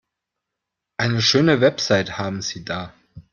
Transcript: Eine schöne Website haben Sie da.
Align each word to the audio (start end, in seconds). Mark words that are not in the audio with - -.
Eine 0.97 1.21
schöne 1.21 1.61
Website 1.61 2.17
haben 2.17 2.41
Sie 2.41 2.65
da. 2.65 2.91